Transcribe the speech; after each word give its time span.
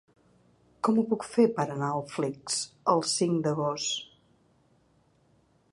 Com 0.87 0.95
ho 0.99 1.03
puc 1.11 1.25
fer 1.33 1.45
per 1.59 1.65
anar 1.75 1.89
a 1.97 1.99
Flix 2.13 2.57
el 2.95 3.05
cinc 3.11 3.45
d'agost? 3.49 4.13